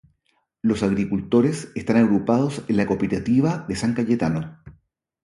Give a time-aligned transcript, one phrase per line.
[0.63, 4.63] Los agricultores están agrupados en la Cooperativa de San Cayetano.